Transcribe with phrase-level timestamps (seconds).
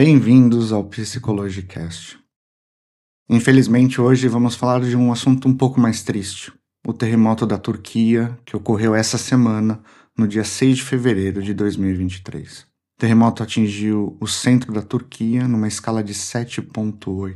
[0.00, 2.16] Bem-vindos ao Psicologicast.
[3.28, 6.52] Infelizmente, hoje vamos falar de um assunto um pouco mais triste:
[6.86, 9.82] o terremoto da Turquia, que ocorreu essa semana,
[10.16, 12.60] no dia 6 de fevereiro de 2023.
[12.60, 12.64] O
[12.96, 17.34] terremoto atingiu o centro da Turquia numa escala de 7,8.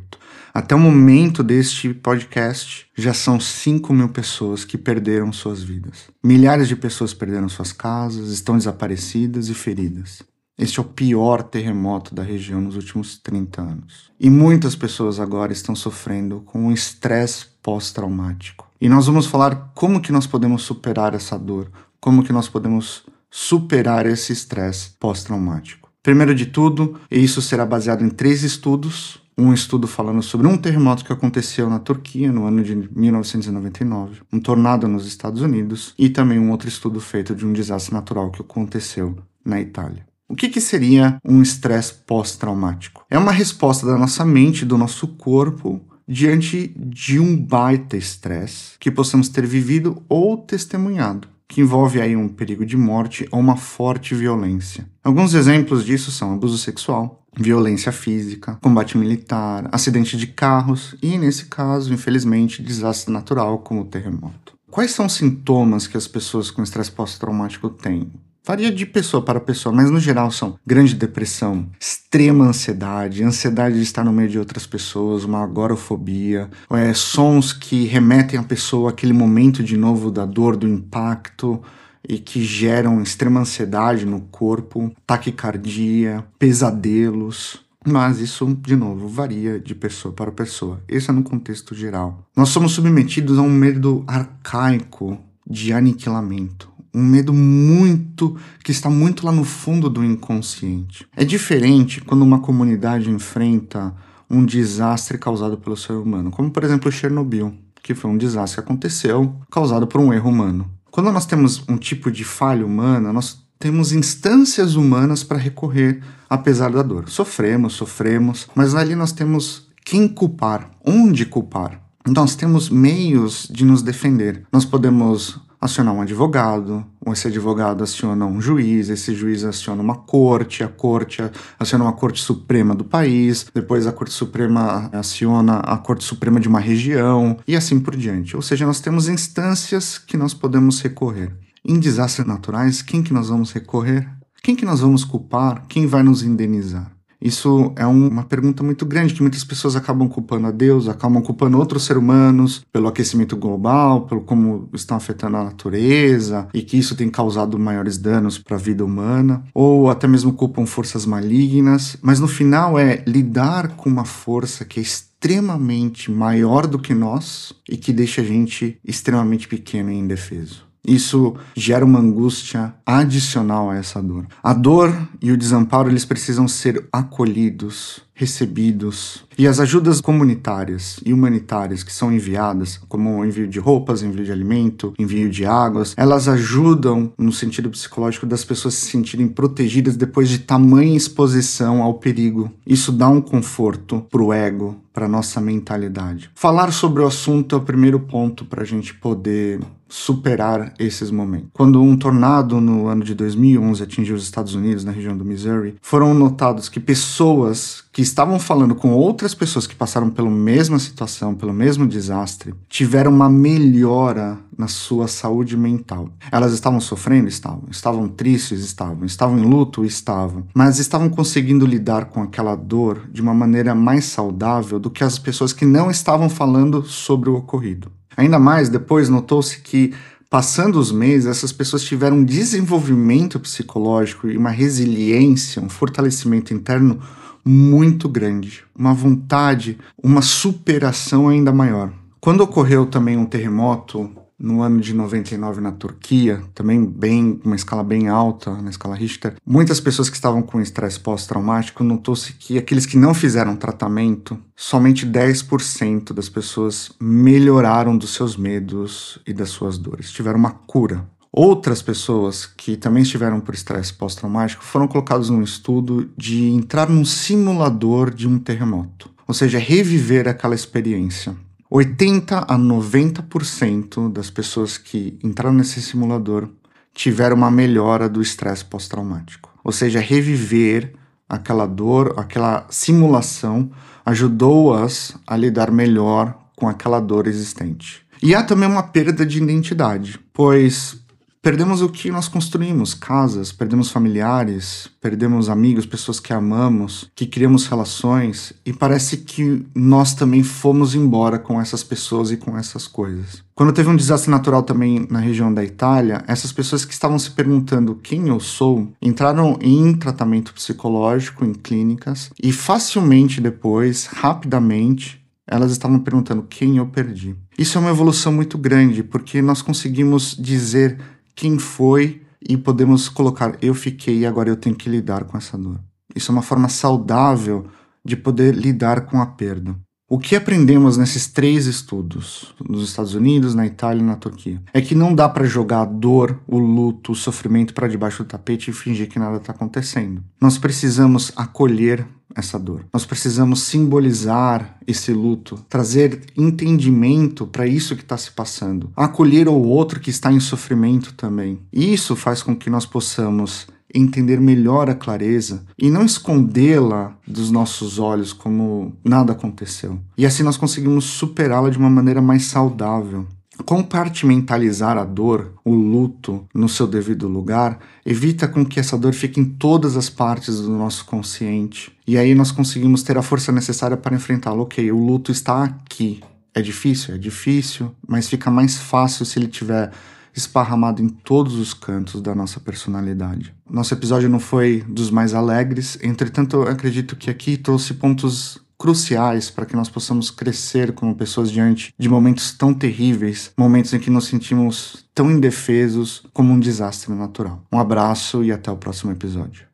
[0.55, 6.11] Até o momento deste podcast, já são 5 mil pessoas que perderam suas vidas.
[6.25, 10.23] Milhares de pessoas perderam suas casas, estão desaparecidas e feridas.
[10.59, 14.13] Este é o pior terremoto da região nos últimos 30 anos.
[14.21, 18.69] E muitas pessoas agora estão sofrendo com um estresse pós-traumático.
[18.81, 21.71] E nós vamos falar como que nós podemos superar essa dor,
[22.01, 25.91] como que nós podemos superar esse estresse pós-traumático.
[26.03, 29.23] Primeiro de tudo, isso será baseado em três estudos.
[29.39, 34.39] Um estudo falando sobre um terremoto que aconteceu na Turquia no ano de 1999, um
[34.39, 38.43] tornado nos Estados Unidos e também um outro estudo feito de um desastre natural que
[38.43, 40.12] aconteceu na Itália.
[40.33, 43.05] O que, que seria um estresse pós-traumático?
[43.11, 48.91] É uma resposta da nossa mente, do nosso corpo, diante de um baita estresse que
[48.91, 54.15] possamos ter vivido ou testemunhado, que envolve aí um perigo de morte ou uma forte
[54.15, 54.89] violência.
[55.05, 61.45] Alguns exemplos disso são abuso sexual, violência física, combate militar, acidente de carros e, nesse
[61.45, 64.55] caso, infelizmente, desastre natural como o terremoto.
[64.71, 68.11] Quais são os sintomas que as pessoas com estresse pós-traumático têm?
[68.45, 73.83] Varia de pessoa para pessoa, mas no geral são grande depressão, extrema ansiedade, ansiedade de
[73.83, 79.13] estar no meio de outras pessoas, uma agorafobia, é, sons que remetem a pessoa àquele
[79.13, 81.63] momento de novo da dor, do impacto
[82.09, 87.61] e que geram extrema ansiedade no corpo, taquicardia, pesadelos.
[87.87, 90.83] Mas isso, de novo, varia de pessoa para pessoa.
[90.89, 92.27] Esse é no contexto geral.
[92.37, 95.17] Nós somos submetidos a um medo arcaico
[95.49, 101.07] de aniquilamento um medo muito que está muito lá no fundo do inconsciente.
[101.17, 103.95] É diferente quando uma comunidade enfrenta
[104.29, 108.65] um desastre causado pelo ser humano, como por exemplo Chernobyl, que foi um desastre que
[108.65, 110.71] aconteceu causado por um erro humano.
[110.91, 116.71] Quando nós temos um tipo de falha humana, nós temos instâncias humanas para recorrer apesar
[116.71, 117.09] da dor.
[117.09, 121.81] Sofremos, sofremos, mas ali nós temos quem culpar, onde culpar.
[122.07, 124.43] Então, nós temos meios de nos defender.
[124.53, 130.65] Nós podemos acionar um advogado, esse advogado aciona um juiz, esse juiz aciona uma corte,
[130.65, 131.23] a corte
[131.57, 136.49] aciona uma corte suprema do país, depois a corte suprema aciona a corte suprema de
[136.49, 138.35] uma região e assim por diante.
[138.35, 141.33] Ou seja, nós temos instâncias que nós podemos recorrer.
[141.65, 144.09] Em desastres naturais, quem que nós vamos recorrer?
[144.43, 145.65] Quem que nós vamos culpar?
[145.69, 146.92] Quem vai nos indenizar?
[147.23, 151.23] Isso é um, uma pergunta muito grande que muitas pessoas acabam culpando a Deus, acabam
[151.23, 156.77] culpando outros seres humanos pelo aquecimento global, pelo como estão afetando a natureza e que
[156.77, 161.97] isso tem causado maiores danos para a vida humana, ou até mesmo culpam forças malignas,
[162.03, 167.53] mas no final é lidar com uma força que é extremamente maior do que nós
[167.69, 170.72] e que deixa a gente extremamente pequeno e indefeso.
[170.87, 174.27] Isso gera uma angústia adicional a essa dor.
[174.43, 179.25] A dor e o desamparo eles precisam ser acolhidos, recebidos.
[179.39, 184.25] E as ajudas comunitárias e humanitárias que são enviadas, como o envio de roupas, envio
[184.25, 189.97] de alimento, envio de águas, elas ajudam no sentido psicológico das pessoas se sentirem protegidas
[189.97, 192.51] depois de tamanha exposição ao perigo.
[192.67, 196.31] Isso dá um conforto pro ego, para nossa mentalidade.
[196.35, 199.61] Falar sobre o assunto é o primeiro ponto para a gente poder
[199.93, 201.51] superar esses momentos.
[201.53, 205.77] Quando um tornado no ano de 2011 atingiu os Estados Unidos, na região do Missouri,
[205.83, 211.35] foram notados que pessoas que estavam falando com outras pessoas que passaram pela mesma situação,
[211.35, 216.09] pelo mesmo desastre, tiveram uma melhora na sua saúde mental.
[216.31, 217.29] Elas estavam sofrendo?
[217.29, 217.65] Estavam.
[217.71, 218.65] Estavam tristes?
[218.65, 219.05] Estavam.
[219.05, 219.85] Estavam em luto?
[219.85, 220.47] Estavam.
[220.55, 225.19] Mas estavam conseguindo lidar com aquela dor de uma maneira mais saudável do que as
[225.19, 227.93] pessoas que não estavam falando sobre o ocorrido.
[228.17, 229.93] Ainda mais, depois notou-se que
[230.33, 237.03] Passando os meses, essas pessoas tiveram um desenvolvimento psicológico e uma resiliência, um fortalecimento interno
[237.45, 241.93] muito grande, uma vontade, uma superação ainda maior.
[242.19, 244.11] Quando ocorreu também um terremoto
[244.43, 249.37] no ano de 99 na Turquia, também bem uma escala bem alta, na escala Richter,
[249.47, 255.07] muitas pessoas que estavam com estresse pós-traumático notou-se que aqueles que não fizeram tratamento, somente
[255.07, 261.09] 10% das pessoas melhoraram dos seus medos e das suas dores, tiveram uma cura.
[261.31, 267.05] Outras pessoas que também estiveram por estresse pós-traumático foram colocados num estudo de entrar num
[267.05, 271.35] simulador de um terremoto, ou seja, reviver aquela experiência.
[271.75, 276.51] 80 a 90% das pessoas que entraram nesse simulador
[276.93, 280.93] tiveram uma melhora do estresse pós-traumático, ou seja, reviver
[281.27, 283.71] aquela dor, aquela simulação,
[284.05, 288.03] ajudou-as a lidar melhor com aquela dor existente.
[288.23, 291.02] E há também uma perda de identidade, pois
[291.43, 297.67] perdemos o que nós construímos, casas, perdemos familiares, perdemos amigos, pessoas que amamos, que criamos
[297.67, 303.43] relações, e parece que nós também fomos embora com essas pessoas e com essas coisas.
[303.57, 307.33] Quando teve um desastre natural também na região da Itália, essas pessoas que estavam se
[307.33, 315.73] perguntando quem eu sou entraram em tratamento psicológico em clínicas e facilmente depois, rapidamente, elas
[315.73, 317.35] estavam perguntando quem eu perdi.
[317.59, 320.99] Isso é uma evolução muito grande, porque nós conseguimos dizer
[321.35, 325.57] quem foi e podemos colocar eu fiquei e agora eu tenho que lidar com essa
[325.57, 325.81] dor.
[326.15, 327.67] Isso é uma forma saudável
[328.05, 329.77] de poder lidar com a perda.
[330.13, 334.79] O que aprendemos nesses três estudos, nos Estados Unidos, na Itália e na Turquia, é
[334.83, 338.69] que não dá para jogar a dor, o luto, o sofrimento para debaixo do tapete
[338.69, 340.23] e fingir que nada está acontecendo.
[340.39, 342.85] Nós precisamos acolher essa dor.
[342.93, 349.55] Nós precisamos simbolizar esse luto, trazer entendimento para isso que está se passando, acolher o
[349.55, 351.61] outro que está em sofrimento também.
[351.73, 357.99] Isso faz com que nós possamos entender melhor a clareza e não escondê-la dos nossos
[357.99, 359.99] olhos como nada aconteceu.
[360.17, 363.27] E assim nós conseguimos superá-la de uma maneira mais saudável.
[363.73, 369.41] Compartimentalizar a dor, o luto, no seu devido lugar, evita com que essa dor fique
[369.41, 371.91] em todas as partes do nosso consciente.
[372.07, 374.65] E aí nós conseguimos ter a força necessária para enfrentá-lo.
[374.65, 376.21] Ok, o luto está aqui.
[376.55, 377.15] É difícil?
[377.15, 379.91] É difícil, mas fica mais fácil se ele tiver
[380.37, 383.55] esparramado em todos os cantos da nossa personalidade.
[383.71, 389.49] Nosso episódio não foi dos mais alegres, entretanto, eu acredito que aqui trouxe pontos cruciais
[389.49, 394.11] para que nós possamos crescer como pessoas diante de momentos tão terríveis, momentos em que
[394.11, 397.63] nos sentimos tão indefesos como um desastre natural.
[397.73, 399.72] Um abraço e até o próximo episódio.